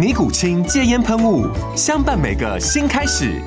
[0.00, 1.44] 尼古清戒烟喷雾，
[1.76, 3.38] 相伴每个新开始。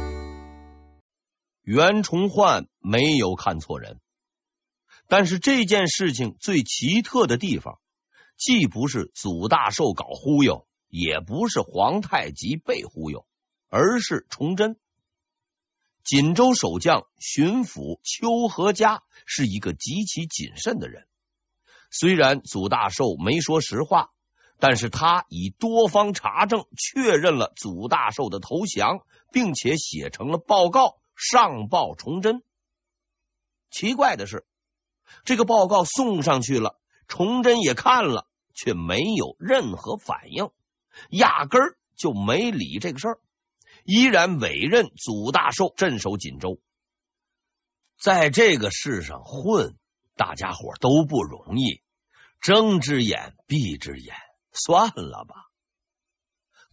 [1.63, 3.99] 袁崇焕没有看错人，
[5.07, 7.79] 但是这件事情最奇特的地方，
[8.37, 13.25] 既不是祖大寿搞忽悠，也不是皇太极被忽悠，
[13.67, 14.75] 而是崇祯。
[16.03, 21.07] 锦州守将巡抚邱和嘉是一个极其谨慎的人，
[21.89, 24.11] 虽然祖大寿没说实话。
[24.63, 32.43] 但是他以多方查证确认了祖大寿的投降，并且写成了报告上报崇祯。
[33.69, 34.45] 奇怪的是，
[35.25, 40.49] 这个报告送上去了，崇祯也看了，却没有任何反应，
[41.09, 43.19] 压根儿就没理这个事儿，
[43.83, 46.61] 依然委任祖大寿镇守锦州。
[47.99, 49.75] 在这个世上混，
[50.15, 51.81] 大家伙都不容易，
[52.39, 54.15] 睁只眼闭只眼。
[54.53, 55.49] 算了吧，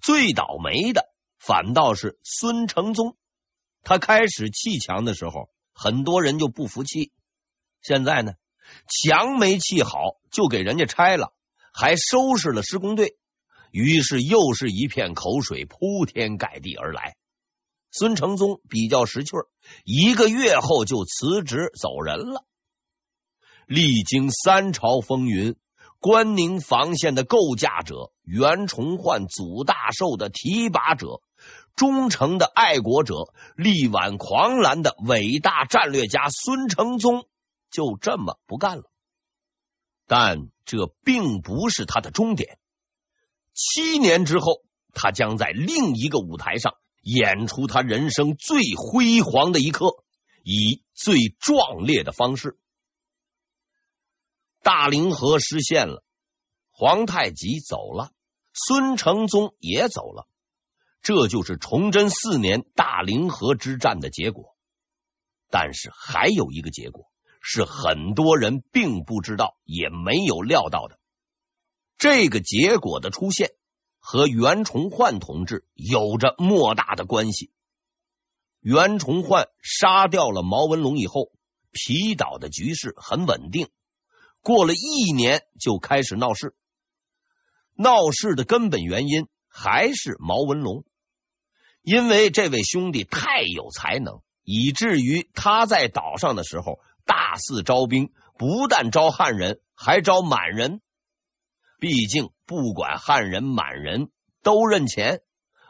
[0.00, 3.16] 最倒霉的反倒是孙承宗。
[3.82, 7.12] 他开始砌墙的时候，很多人就不服气。
[7.80, 8.32] 现在呢，
[8.86, 11.32] 墙没砌好就给人家拆了，
[11.72, 13.16] 还收拾了施工队，
[13.70, 17.16] 于是又是一片口水铺天盖地而来。
[17.90, 19.32] 孙承宗比较识趣，
[19.84, 22.44] 一个月后就辞职走人了。
[23.66, 25.56] 历经三朝风云。
[26.00, 31.20] 关宁防线的构架者，袁崇焕、祖大寿的提拔者，
[31.76, 37.26] 忠诚的爱国者，力挽狂澜的伟大战略家孙承宗，
[37.70, 38.84] 就这么不干了。
[40.06, 42.58] 但这并不是他的终点。
[43.52, 44.62] 七年之后，
[44.94, 50.02] 他将在另一个舞台上演出他人生最辉煌的一刻，
[50.44, 52.58] 以最壮烈的方式。
[54.62, 56.04] 大凌河失陷了，
[56.70, 58.12] 皇太极走了，
[58.52, 60.26] 孙承宗也走了，
[61.02, 64.54] 这就是崇祯四年大凌河之战的结果。
[65.50, 67.06] 但是还有一个结果
[67.40, 70.98] 是很多人并不知道，也没有料到的。
[71.96, 73.50] 这个结果的出现
[73.98, 77.50] 和袁崇焕同志有着莫大的关系。
[78.60, 81.32] 袁崇焕杀掉了毛文龙以后，
[81.72, 83.68] 皮岛的局势很稳定。
[84.42, 86.54] 过了一年就开始闹事，
[87.74, 90.84] 闹事的根本原因还是毛文龙，
[91.82, 100.80] 因为这位兄弟太有才能，以至于他在岛上的时候大肆招兵，不但招汉人，还招满人。
[101.78, 104.10] 毕竟不管汉人满人
[104.42, 105.20] 都认钱，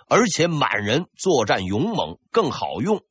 [0.08, 3.02] 而且满人作战勇猛，更好用，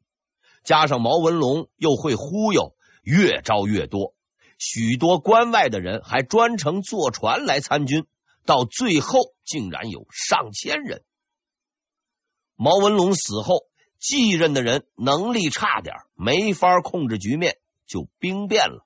[0.64, 4.16] 加上毛文龙又会忽悠，越招越多。
[4.60, 8.06] 许多关外的人还专程坐船来参军，
[8.46, 11.04] 到最后竟然有上千人。
[12.56, 13.62] 毛文龙死后，
[14.00, 18.86] 继任的人能力差点，没法控制局面，就兵变了。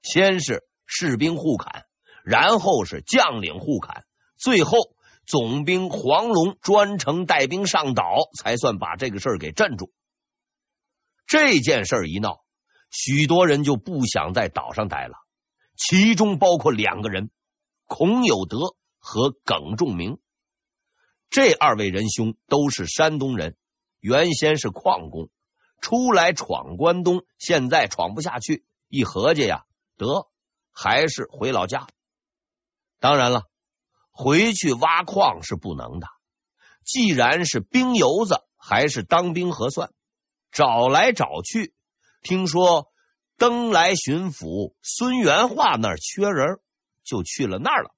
[0.00, 1.84] 先是士兵互砍，
[2.24, 4.06] 然后是将领互砍，
[4.38, 4.78] 最后
[5.26, 9.92] 总兵黄龙专程带兵上岛，才算把这个事儿给镇住。
[11.26, 12.43] 这件事儿一闹。
[12.96, 15.16] 许多人就不想在岛上待了，
[15.76, 17.32] 其中包括两个人，
[17.86, 20.20] 孔有德和耿仲明。
[21.28, 23.56] 这二位仁兄都是山东人，
[23.98, 25.28] 原先是矿工，
[25.80, 29.64] 出来闯关东，现在闯不下去，一合计呀，
[29.96, 30.28] 得
[30.70, 31.88] 还是回老家。
[33.00, 33.42] 当然了，
[34.12, 36.06] 回去挖矿是不能的，
[36.84, 39.92] 既然是兵油子，还是当兵合算。
[40.52, 41.73] 找来找去。
[42.24, 42.90] 听说
[43.36, 46.58] 登莱巡抚孙元化那儿缺人，
[47.04, 47.94] 就去了那儿了。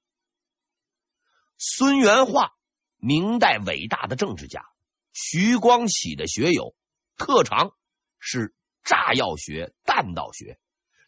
[1.59, 2.51] 孙元化，
[2.97, 4.65] 明代伟大的政治家，
[5.13, 6.75] 徐光启的学友，
[7.17, 7.71] 特长
[8.19, 8.53] 是
[8.83, 10.59] 炸药学、弹道学，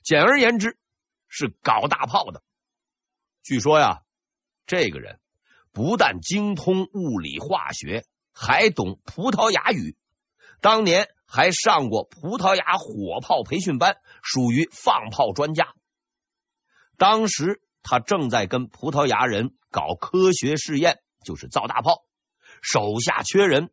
[0.04, 0.78] 简而言之
[1.26, 2.44] 是搞大炮的。
[3.42, 4.04] 据说呀，
[4.64, 5.18] 这个人
[5.72, 9.96] 不但精通物理化学，还懂葡萄牙语，
[10.60, 15.74] 当年还上过葡萄牙火炮培训班，属于放炮专家。
[16.96, 22.02] 当时他正在跟葡萄牙人搞科学试验，就是造大炮，
[22.62, 23.70] 手下缺人。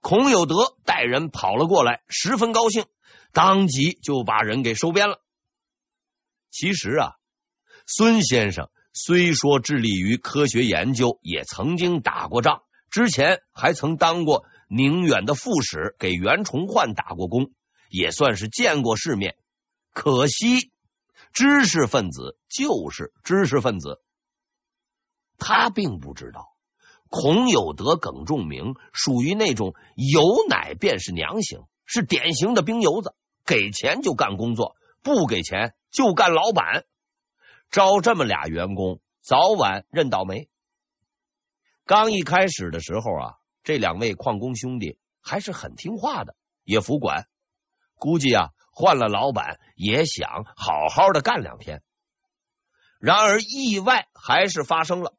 [0.00, 2.86] 孔有德带人跑了过来，十分高兴，
[3.32, 5.20] 当即就把人给收编了。
[6.50, 7.12] 其实啊，
[7.86, 17.50] 孙先生虽说致力于科学研究，也曾经打过仗，之前还曾当过宁远的副使，给袁崇焕打过工，
[17.88, 19.36] 也算是见过世面。
[19.92, 20.70] 可惜，
[21.32, 24.02] 知识分子就是知识分子，
[25.38, 26.54] 他并不知道。
[27.08, 33.14] 孔有德、耿仲明属于那种有奶便是娘型，是典型的兵油子，
[33.44, 36.84] 给钱就干工作，不给钱就干老板。
[37.70, 40.48] 招这么俩员工，早晚认倒霉。
[41.84, 43.34] 刚一开始的时候啊，
[43.64, 47.26] 这两位矿工兄弟还是很听话的，也服管。
[47.94, 51.82] 估计啊，换了老板也想好好的干两天。
[52.98, 55.14] 然而意外还是发生了。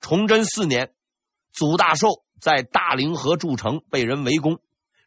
[0.00, 0.94] 崇祯四年，
[1.52, 4.60] 祖大寿在大凌河筑城被人围攻，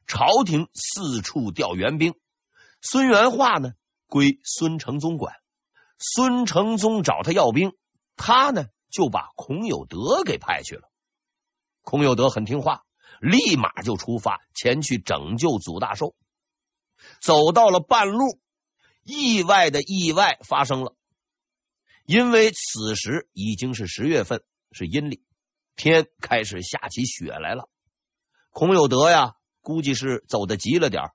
[0.07, 2.15] 朝廷四处调援兵。
[2.81, 3.73] 孙元化呢，
[4.07, 5.35] 归孙承宗管。
[5.97, 7.73] 孙承宗找他要兵，
[8.15, 10.89] 他呢就把孔有德给派去了。
[11.85, 12.83] 孔有德很听话，
[13.21, 16.13] 立马就出发前去拯救祖大寿。
[17.21, 18.41] 走到了半路，
[19.03, 20.93] 意外的意外发生了，
[22.05, 24.43] 因为此时已经是十月份。
[24.77, 25.23] 是阴历，
[25.77, 27.69] 天开始下起雪来了。
[28.49, 31.11] 孔有德呀，估计是走得急了点，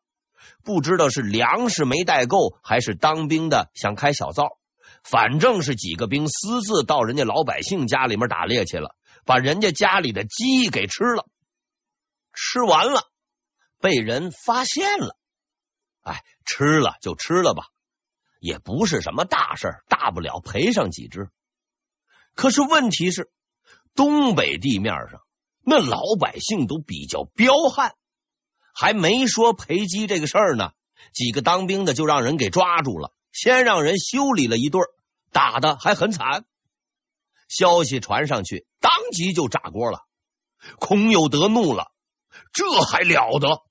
[0.64, 4.58] 不知道是粮食没带够，还是当兵的想开小灶。
[5.05, 11.26] 反正是几个兵私自到人家老百姓家里面打猎去了，把人家家里的鸡给吃了。
[12.32, 13.02] 吃完了，
[13.81, 15.17] 被人发现了。
[16.02, 17.64] 哎，吃了就吃了吧，
[18.38, 21.31] 也不是什么大事，大不了赔上几只。
[22.34, 23.31] 可是问题是。
[23.96, 25.20] 东北地面上，
[25.64, 27.96] 那老百姓都比较彪悍，
[28.72, 30.70] 还没说赔鸡这个事儿呢。
[31.12, 34.84] 几个当兵的就让人给抓住了，先让人修理了一顿，
[35.32, 36.44] 打的还很惨。
[37.50, 40.00] 消息传上去，当即就炸锅了。
[40.79, 41.91] 孔有德怒了，
[42.52, 43.62] 这还了得？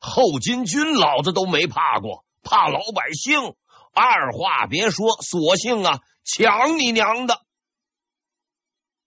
[0.00, 3.54] 后金军老子都没怕过，怕老百姓？
[3.92, 7.40] 二话别说，索性啊，抢你娘的！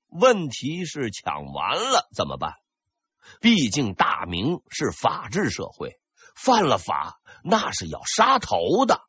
[0.07, 2.55] 问题是抢完了怎么办？
[3.39, 5.99] 毕竟大明是法治社会，
[6.35, 9.01] 犯了法那是要杀头的。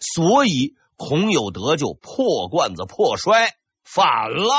[0.00, 3.56] 所以孔有德就破罐子破摔，
[3.86, 4.52] 反了。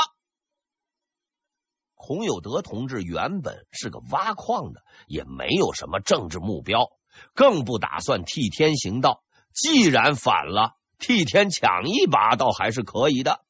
[1.94, 6.88] 孔有德同志原本是个挖矿的，也没有什么政治目标，
[7.34, 9.22] 更不打算替天行道。
[9.52, 13.44] 既然反了，替天抢一把倒还是可以的。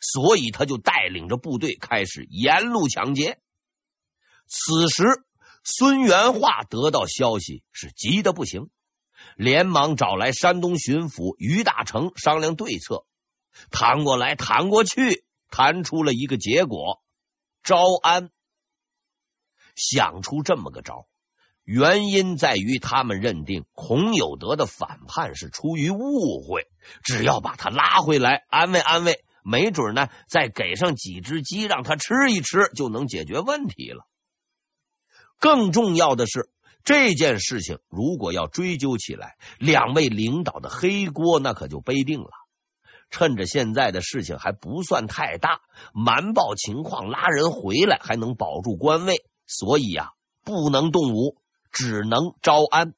[0.00, 3.40] 所以他就带领着部队开始沿路抢劫。
[4.46, 5.04] 此时，
[5.64, 8.70] 孙元化得到消息是急得不行，
[9.36, 13.04] 连忙找来山东巡抚于大成商量对策。
[13.70, 17.02] 谈过来谈过去，谈出了一个结果：
[17.62, 18.30] 招安。
[19.74, 21.06] 想出这么个招，
[21.64, 26.66] 原因在于他们认定孔有德的反叛是出于误会，
[27.02, 29.24] 只要把他拉回来，安慰安慰。
[29.44, 34.06] 没准呢，再给上几只鸡让他吃一吃，就能解决问题了。
[35.38, 36.52] 更重要的是，
[36.84, 42.30] 这件事情如果要追究起来，两位领导的黑锅那可就背定了。
[43.12, 45.60] 趁着现在的事情还不算太大，
[45.92, 51.36] 瞒报情况拉人回来，还能保住官位，所以呀，不能动武，
[51.70, 52.94] 只能招安。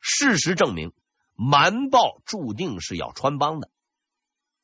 [0.00, 0.92] 事实证明，
[1.34, 3.70] 瞒报注定是要穿帮的。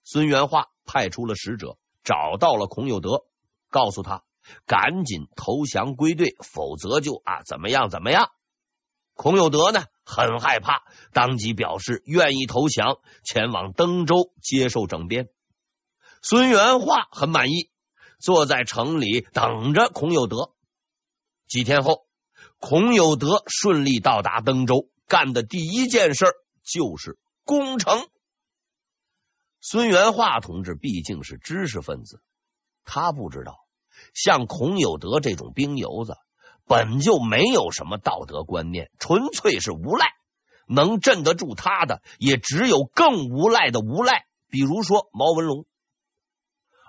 [0.03, 3.25] 孙元化派出了使者，找到了孔有德，
[3.71, 4.25] 告诉他
[4.67, 8.31] 赶紧投降归队，否则就啊怎么样怎么样。
[9.15, 10.83] 孔有德呢很害怕，
[11.13, 15.29] 当即表示愿意投降，前往登州接受整编。
[16.23, 17.71] 孙元化很满意，
[18.19, 20.53] 坐在城里等着孔有德。
[21.49, 22.07] 几天后，
[22.59, 26.27] 孔有德顺利到达登州，干的第一件事
[26.65, 28.09] 就是攻城。
[29.61, 32.23] 孙元化同志毕竟是知识分子，
[32.85, 33.59] 他不知道
[34.15, 36.17] 像孔有德这种兵油子，
[36.73, 40.07] 本就没有什么道德观念，纯粹是无赖。
[40.67, 45.67] 能镇得住他的，也只有更无赖的无赖，比如说毛文龙。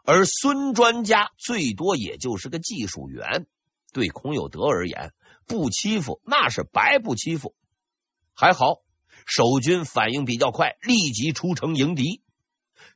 [0.05, 3.45] 而孙专家最多也就是个技术员，
[3.91, 5.13] 对孔有德而言，
[5.45, 7.53] 不欺负那是白不欺负。
[8.33, 8.77] 还好
[9.25, 12.23] 守军反应比较快，立即出城迎敌。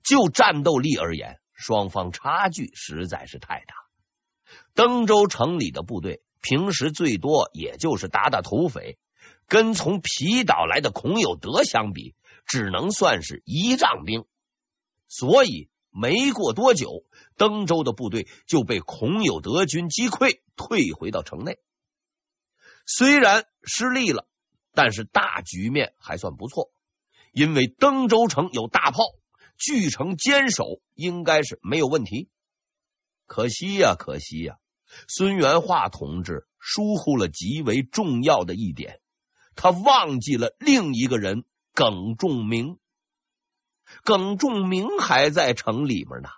[0.06, 3.74] 就战斗力而言，双方差距实在是太大。
[4.74, 8.98] 登州城里的部队平时最多也就是打打土匪，
[9.48, 12.16] 跟从皮岛来的孔有德相比，
[12.46, 14.26] 只能算是仪仗兵。
[15.08, 15.70] 所以。
[15.90, 17.06] 没过多久，
[17.38, 21.58] 登州的部队就被孔有德军击溃，退回到城内。
[22.86, 24.28] 虽然失利了，
[24.76, 26.72] 但是大局面还算不错，
[27.32, 29.00] 因为登州城有大炮，
[29.58, 32.30] 据城坚守应该是没有问题。
[33.26, 34.60] 可惜呀，可惜呀，
[35.08, 39.00] 孙元化同志疏忽了极为重要的一点，
[39.56, 42.78] 他忘记了另一个人耿仲明。
[44.04, 46.30] 耿仲明还在城里面呢。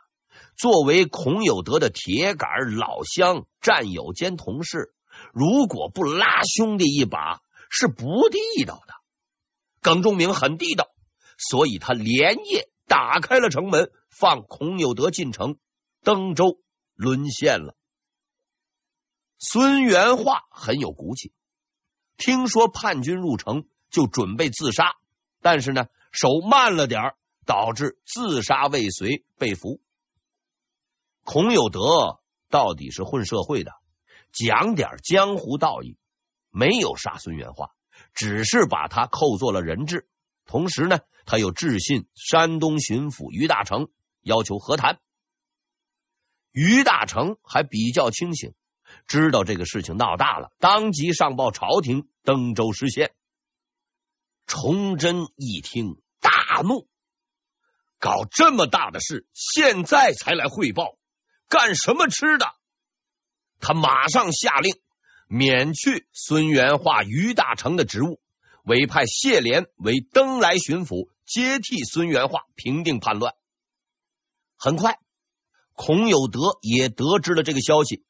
[0.56, 4.94] 作为孔有德的铁杆老乡、战友兼同事，
[5.34, 8.94] 如果不拉兄弟一把，是不地道的。
[9.82, 10.89] 耿仲明很地道，
[11.38, 15.58] 所以他连夜打开了城门，放孔有德进城。
[16.03, 16.60] 登州
[16.94, 17.75] 沦陷了。
[19.39, 21.34] 孙元化很有骨气，
[22.17, 24.98] 听说叛军入城，就准备自杀，
[25.41, 27.15] 但是呢，手慢了点儿。
[27.46, 29.81] 导致自杀未遂被俘。
[31.24, 33.72] 孔有德到底是混社会的，
[34.31, 35.98] 讲点江湖道义，
[36.51, 37.72] 没有杀孙元化，
[38.13, 40.08] 只是把他扣做了人质。
[40.46, 43.89] 同时呢，他又致信山东巡抚于大成，
[44.22, 45.00] 要求和谈。
[46.51, 48.53] 于大成还比较清醒，
[49.10, 53.12] 知道这个事情闹大了，当即上报朝廷，登州失陷。
[54.46, 56.88] 崇祯一听大怒。
[57.98, 60.96] 搞这么大的事，现在才来汇报，
[61.48, 62.46] 干什么吃的？
[63.60, 64.80] 他马上下令
[65.28, 68.22] 免去孙元化、于大成的职务，
[68.63, 73.34] 委派谢琏为登莱巡抚，接替孙元化平定叛乱。
[74.56, 75.00] 很快，
[75.74, 78.06] 孔有德也得知了这个消息，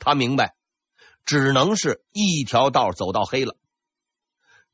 [0.00, 0.56] 他明白
[1.24, 3.54] 只能是一条道走到黑了，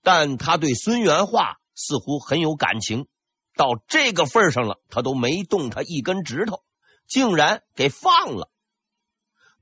[0.03, 3.07] 但他对孙元化似乎很有感情。
[3.55, 6.63] 到这个份上了，他都没动他一根指头，
[7.09, 8.51] 竟然给放了。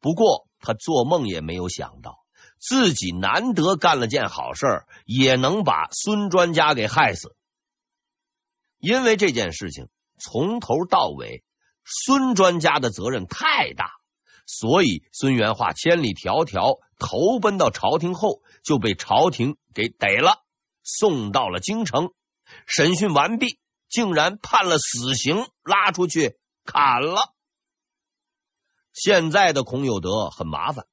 [0.00, 2.24] 不过他做梦也没有想到，
[2.58, 7.36] 自己难得干了件好事，也能把孙专家给害死。
[8.78, 11.44] 因为这件事情从头到尾，
[11.84, 13.92] 孙专家的责任太大，
[14.46, 20.44] 所以孙元化千里迢迢投奔到朝廷后，就被朝廷给逮了，
[20.82, 22.12] 送到了京城，
[22.66, 23.58] 审讯完毕。
[23.90, 27.32] 竟然判了死刑，拉出去砍了。
[28.92, 30.86] 现在的孔有德很麻烦，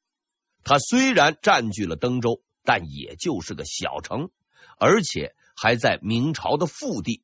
[0.64, 4.30] 他虽然占据了登州，但也就是个小城，
[4.78, 7.24] 而且还在明朝的腹地，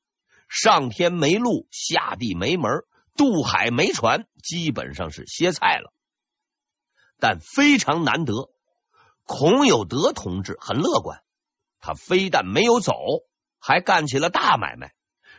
[0.50, 2.84] 上天没路，下地没门，
[3.16, 5.94] 渡海没船，基本上是歇菜了。
[7.20, 8.50] 但非常难得，
[9.26, 11.22] 孔有德同志很乐观，
[11.80, 12.94] 他非但没有走，
[13.60, 14.94] 还干起了大买卖。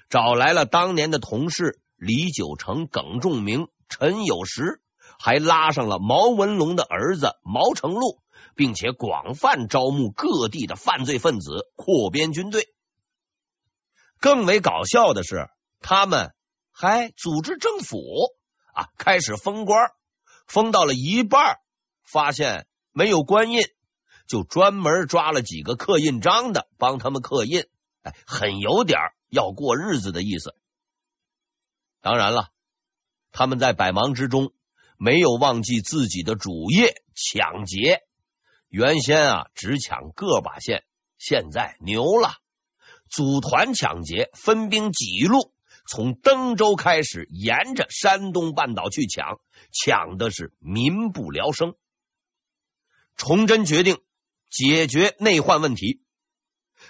[0.09, 4.83] 找来了当年的同事李九成、耿仲明、陈有时，
[5.19, 8.23] 还拉上了毛文龙的儿子毛成禄，
[8.55, 12.69] 并且广泛招募各地的犯罪分子，扩编军队。
[14.19, 15.49] 更为搞笑的是，
[15.81, 16.35] 他们
[16.73, 17.99] 还组织政府
[18.75, 19.91] 啊，开始封官，
[20.47, 21.59] 封到了一半，
[22.11, 23.63] 发现没有官印，
[24.27, 27.67] 就专门抓了几个刻印章的，帮他们刻印，
[28.03, 28.99] 哎，很有点。
[29.31, 30.55] 要过日子的意思。
[32.01, 32.49] 当然了，
[33.31, 34.55] 他们在百忙之中
[34.97, 38.01] 没有忘记自己的主业——抢劫。
[38.69, 40.85] 原先啊，只抢个把县，
[41.19, 42.37] 现在牛了，
[43.11, 45.53] 组团抢劫，分兵几路，
[45.87, 51.75] 从登州开始，沿着山东半岛去抢，抢的是民不聊生。
[53.19, 53.99] 崇祯决定
[54.49, 56.01] 解决内患问题。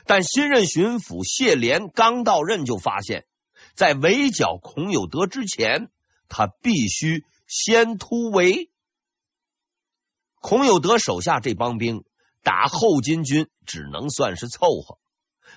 [0.05, 3.27] 但新任巡抚谢琏刚到任，就发现，
[3.75, 5.91] 在围剿孔有德之前，
[6.29, 8.71] 他必须先突围。
[10.41, 12.05] 孔有德手下这帮兵
[12.43, 14.99] 打后金军只能算是凑合，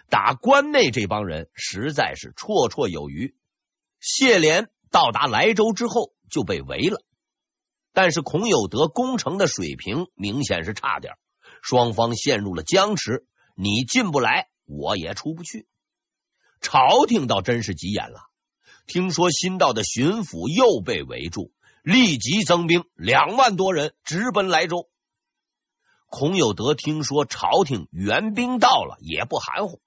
[0.10, 3.36] 打关内这帮人实在是绰绰有余。
[4.00, 7.04] 谢琏到达莱州之后就被围了，
[7.94, 11.16] 但是孔有德攻城的水平明显是差点，
[11.62, 15.68] 双方陷入了僵持，你进不来，我也出不去。
[16.62, 18.20] 朝廷倒真是急眼了，
[18.86, 21.52] 听说新到的巡抚又被围住，
[21.84, 24.88] 立即增兵两万多人，直奔莱州。
[26.08, 29.82] 孔有德听说朝廷援兵到了，也不含糊，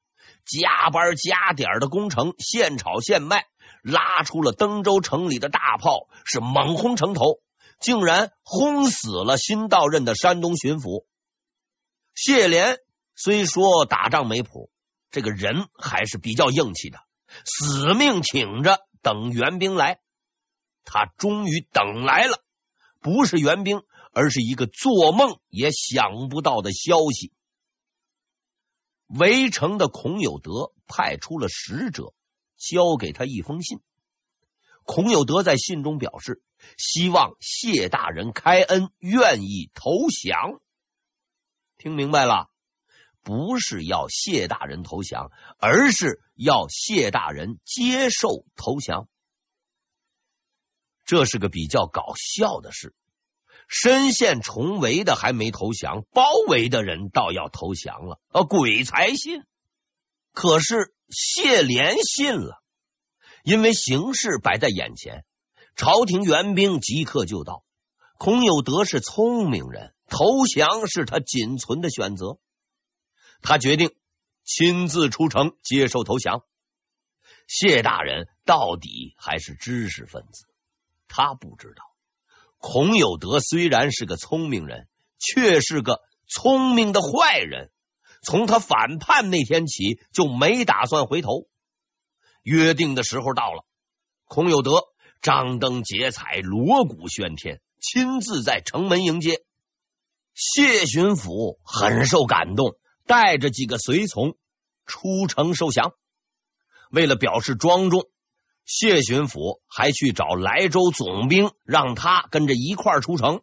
[0.44, 3.46] 加班加点的攻城，现炒现卖，
[3.82, 7.40] 拉出了登州城里的大炮，是猛轰城头，
[7.80, 11.06] 竟然轰死了新到任的山东巡抚
[12.14, 12.78] 谢琏。
[13.14, 14.70] 虽说打仗没谱，
[15.10, 16.98] 这个人还是比较硬气的，
[17.44, 20.00] 死命挺着等援兵来。
[20.84, 22.42] 他终于等来了，
[23.00, 23.82] 不是援兵。
[24.16, 27.32] 而是一个做梦也想不到的消息。
[29.08, 32.14] 围城的孔有德派出了使者，
[32.56, 33.80] 交给他一封信。
[34.84, 36.44] 孔有德在信中表示，
[36.76, 40.60] 希望谢大人开恩，愿意投降。
[41.76, 42.50] 听明白了？
[43.22, 49.08] 不是要谢大人投降，而是要谢大人接受投降。
[51.04, 52.94] 这是个比较搞笑的事。
[53.66, 58.20] 身陷重围的还没投降，包围的人倒要投降了。
[58.28, 59.42] 呃，鬼才信！
[60.32, 62.62] 可是谢莲信了，
[63.42, 65.24] 因为形势摆在眼前，
[65.76, 67.64] 朝廷援兵即刻就到。
[68.18, 72.38] 孔有德是聪明人，投降是他仅存的选择。
[73.42, 73.90] 他决定
[74.44, 76.44] 亲自出城接受投降。
[77.46, 80.46] 谢大人到底还是知识分子，
[81.08, 81.82] 他不知道。
[82.56, 84.88] 孔有德虽然是个聪明人，
[85.18, 87.70] 却是个聪明的坏人。
[88.22, 91.46] 从他反叛那天起，就没打算回头。
[92.42, 93.66] 约定的时候到了，
[94.24, 94.82] 孔有德
[95.24, 99.42] 张灯结彩，锣鼓喧天，亲自在城门迎接。
[100.34, 102.76] 谢巡抚很受感动，
[103.06, 104.36] 带着几个随从
[104.84, 105.94] 出城受降。
[106.90, 108.10] 为了表示庄重。
[108.66, 113.42] 谢巡抚还去找莱州总兵，让他跟着一块出城。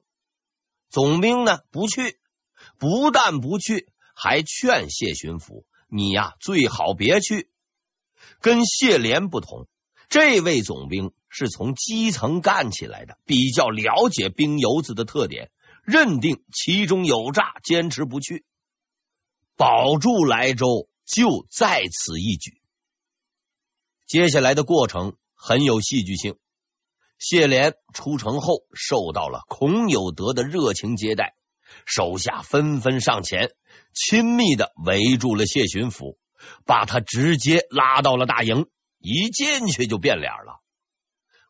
[0.89, 2.19] 总兵呢不去，
[2.77, 7.51] 不但不去，还劝谢巡抚：“你呀，最好别去。”
[8.41, 9.67] 跟谢莲不同，
[10.09, 15.49] 这位总兵是从基层干起来的，比较了解兵油子的特点，
[15.83, 18.45] 认定其中有诈，坚持不去，
[19.55, 22.61] 保住莱州，就在此一举。
[24.05, 26.35] 接下来的过程很有戏剧性。
[27.17, 31.35] 谢莲出城后，受到了孔有德的热情接待，
[31.85, 33.51] 手下纷纷上前，
[33.93, 36.17] 亲密的围住了谢巡抚，
[36.65, 38.65] 把他直接拉到了大营，
[38.97, 40.60] 一进去就变脸了。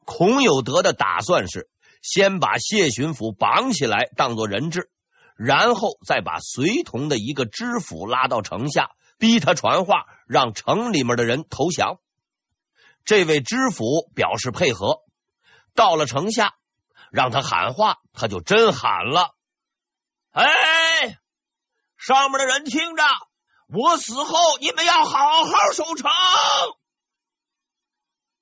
[0.06, 1.70] 孔有德的打算是
[2.02, 4.90] 先把谢巡抚绑起来当做人质，
[5.36, 12.00] 然后再把随同的一个知府拉到城下，逼他传话，让城里面的人投降。
[13.06, 15.02] 这位知府表示配合，
[15.74, 16.56] 到了城下，
[17.12, 19.36] 让他喊话，他就真喊了
[20.32, 21.18] ：“哎，
[21.98, 23.04] 上面的人听着，
[23.68, 26.10] 我死后你们要好好守城。”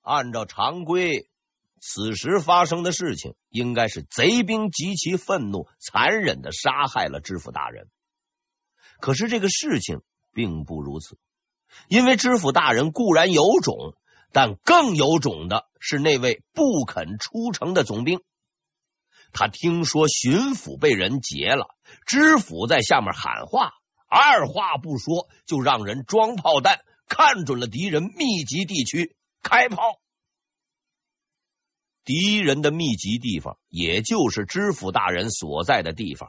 [0.02, 1.30] 按照常规，
[1.82, 7.88] 此时发生的事情应该是贼兵极其愤怒，残忍的杀害了知府大人。
[9.00, 10.02] 可是这个事情
[10.34, 11.18] 并不如此，
[11.88, 13.96] 因为知府大人固然有种。
[14.32, 18.22] 但更有种的是那位不肯出城的总兵，
[19.34, 21.66] 他听说巡抚被人劫了，
[22.06, 23.72] 知府在下面喊话，
[24.08, 29.82] 二话不说就让人装炮弹，看准了敌人密集地区开炮。
[32.10, 36.28] 敌人的密集地方，也就是知府大人所在的地方，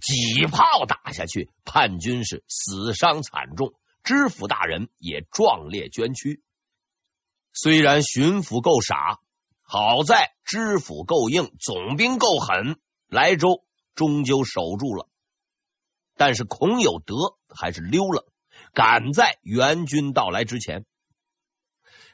[0.00, 6.44] 几炮打下去，叛军是死伤惨重，知府大人也壮烈捐躯。
[7.52, 9.18] 虽然巡抚够傻，
[9.62, 13.64] 好在知府够硬，总兵够狠，莱州
[13.96, 15.08] 终究守住了。
[16.16, 17.16] 但是孔有德
[17.48, 18.24] 还是溜了，
[18.72, 20.86] 赶在援军到来之前。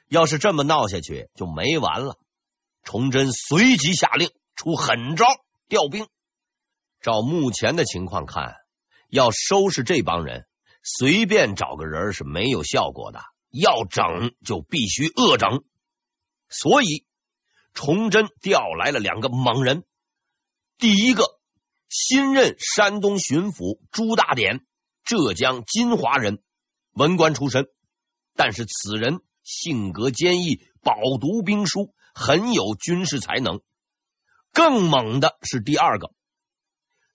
[0.09, 2.19] 要是这么闹下去，就没完了。
[2.83, 5.27] 崇祯随即下令出狠招，
[5.69, 6.07] 调兵。
[7.01, 8.57] 照目前的情况看，
[9.09, 10.47] 要收拾这帮人，
[10.83, 13.21] 随便找个人是没有效果的。
[13.51, 15.63] 要整就必须恶整，
[16.49, 17.05] 所以
[17.75, 19.85] 崇祯调来了两个猛人。
[20.79, 21.39] 第一个，
[21.91, 24.65] 新任山东巡抚朱大典，
[25.05, 26.43] 浙江金华人，
[26.93, 27.67] 文官出身，
[28.35, 33.61] 但是此人性格坚毅，饱读兵书，很有军事才能。
[34.53, 36.13] 更猛的是第二个，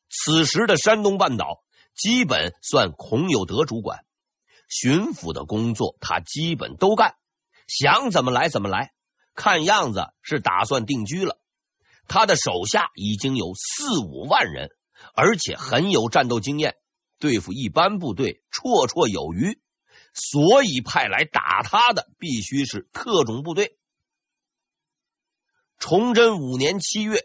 [0.09, 1.63] 此时的山东半岛
[1.95, 4.05] 基本算孔有德主管。
[4.67, 7.15] 巡抚的工作他基本都干，
[7.67, 8.91] 想怎么来怎么来。
[9.33, 11.39] 看样子是打算定居了。
[12.07, 14.71] 他的手下已经有四五万人，
[15.13, 16.75] 而且很有战斗经验，
[17.19, 19.61] 对付一般部队绰绰有余。
[20.13, 23.76] 所以派来打他的必须是特种部队。
[25.79, 27.21] 崇祯五年七月，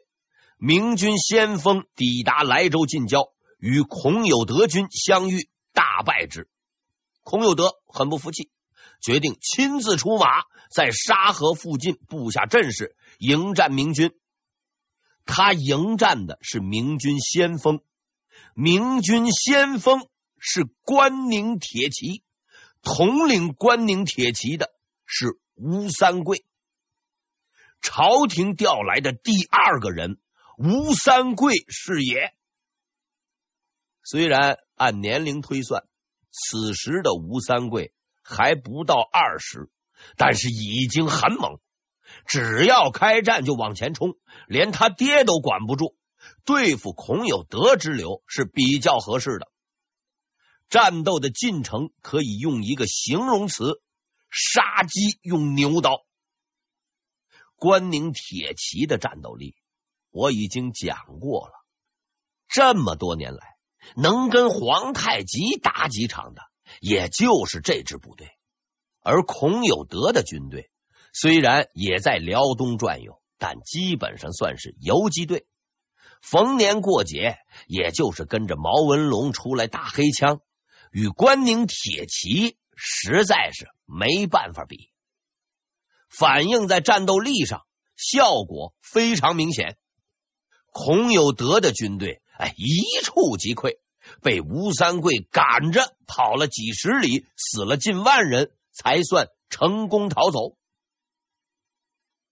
[0.59, 6.49] 明军先锋抵达莱州近郊，与孔有德军相遇，大败之。
[7.23, 8.51] 孔有德很不服气，
[9.01, 14.12] 决定亲自出马，在沙河附近布下阵势，迎战明军。
[15.25, 17.81] 他迎战的是明军先锋，
[18.55, 20.07] 明军先锋
[20.38, 22.23] 是关宁铁骑，
[22.83, 24.71] 统领关宁铁骑的
[25.07, 26.45] 是吴三桂。
[27.83, 30.18] 朝廷调来的第二个人，
[30.57, 32.33] 吴三桂是也。
[34.05, 35.85] 虽然按年龄推算，
[36.31, 37.92] 此时的吴三桂
[38.23, 39.68] 还不到二十，
[40.16, 41.59] 但是已经很猛。
[42.27, 44.14] 只要开战就往前冲，
[44.47, 45.97] 连他爹都管不住。
[46.45, 49.49] 对付孔有德之流是比较合适的。
[50.68, 53.83] 战斗的进程可以用一个形容词：
[54.31, 56.05] 杀鸡用牛刀。
[57.62, 59.55] 关宁铁骑的战斗力
[60.11, 61.53] 我已经讲过了，
[62.48, 63.55] 这么多年来。
[63.94, 66.42] 能跟皇太极打几场的，
[66.81, 68.33] 也就是这支部队。
[69.01, 70.72] 而孔有德的军队
[71.12, 75.46] 虽然也在辽东转悠，但基本上算是游击队。
[76.20, 77.37] 逢年过节，
[77.68, 80.40] 也就是跟着毛文龙出来打黑枪，
[80.90, 84.92] 与关宁铁骑实在是没办法比。
[86.16, 89.77] 反映在战斗力上，效果非常明显。
[90.70, 92.20] 孔有德的军队。
[92.38, 93.77] 哎，一触即溃，
[94.20, 100.57] 被吴三桂赶着跑了几十里，死了近万人，才算成功逃走。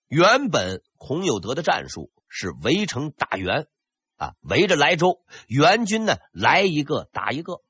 [0.08, 3.68] 原本孔有德的战术是围城打援
[4.16, 7.62] 啊，围着莱州，援军呢来一个打一个。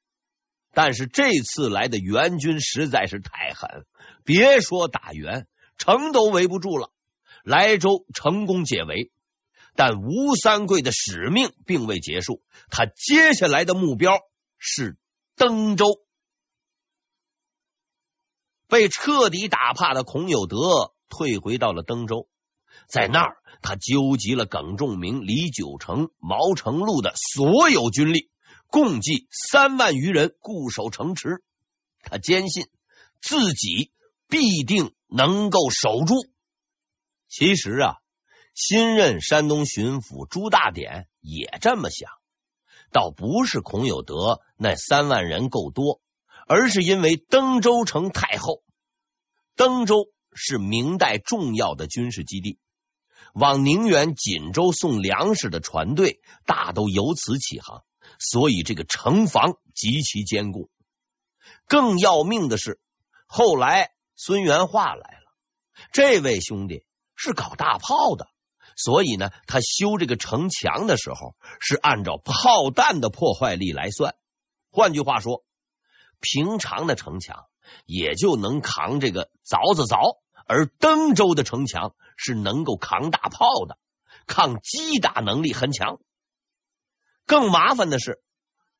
[0.72, 3.84] 但是这次来的援军实在是太狠，
[4.24, 5.46] 别说打援，
[5.80, 6.92] 城都围不住了。
[7.42, 9.10] 莱州成功解围。
[9.74, 14.12] 但吴三桂的使命并未结束，他接下来的目标
[14.58, 14.98] 是
[15.36, 15.86] 登州。
[18.68, 22.28] 被彻底打怕的孔有德退回到了登州，
[22.88, 28.28] 在那儿他纠集了耿仲明、李九成、毛成禄的所有军力，
[28.66, 31.42] 共计三万余人固守城池。
[32.02, 32.66] 他坚信
[33.22, 33.92] 自己
[34.28, 36.14] 必定能够守住。
[37.28, 37.96] 其实啊。
[38.52, 42.10] 新任山东巡抚朱大典也这么想，
[42.90, 46.02] 倒不是孔有德那三万人够多，
[46.48, 48.64] 而是因为登州城太厚。
[49.54, 52.58] 登州是明代重要的军事基地，
[53.32, 57.84] 往宁远、锦州送粮食的船队大都由此起航，
[58.18, 60.68] 所以这个城防极其坚固。
[61.66, 62.80] 更要命的是，
[63.26, 63.92] 后来
[64.22, 65.32] 孙元化来了，
[65.92, 66.84] 这位兄弟
[67.16, 68.28] 是搞大炮的。
[68.76, 74.14] 所以呢，他修这个城墙的时候是按照炮弹的破坏力来算。
[74.70, 75.42] 换句话说，
[76.20, 77.46] 平常的城墙
[77.86, 83.78] 也就能扛这个凿子凿，而登州的城墙是能够扛大炮的，
[84.26, 85.98] 抗击打能力很强。
[87.24, 88.22] 更麻烦的是，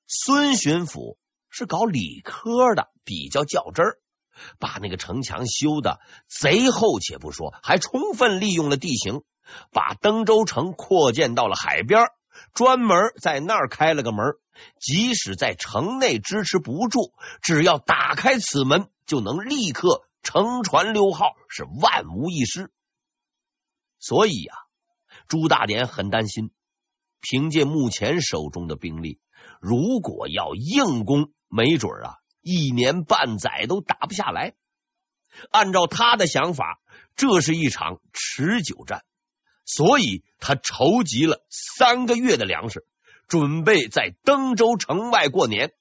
[0.06, 1.16] 孙巡抚
[1.48, 3.98] 是搞理科的，比较较真儿，
[4.58, 9.22] 把那个城墙修的贼厚且不说，还充分利用了地形。
[9.72, 12.06] 把登州城扩建到了海边，
[12.54, 14.34] 专门在那儿开了个门。
[14.78, 17.12] 即使在城内支持不住，
[17.42, 22.70] 只要打开此门，就能立刻乘船溜号，是万无一失。
[23.98, 24.54] 所以呀、
[25.26, 26.52] 朱大典很担心，
[27.20, 29.18] 凭借目前手中的兵力，
[29.60, 34.54] 如果要硬攻，没准啊，一年半载都打不下来。
[35.50, 36.80] 按照他的想法，
[37.16, 39.04] 这是一场持久战。
[39.64, 42.86] 所以他筹集了三个月的粮食，
[43.28, 45.72] 准备在登州城外过年。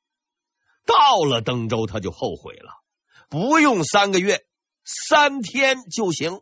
[0.86, 2.84] 到了登州，他就后悔了，
[3.30, 4.46] 不用三个月，
[4.84, 6.42] 三天就行。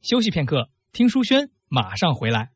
[0.00, 2.53] 休息片刻，听书轩马上回来。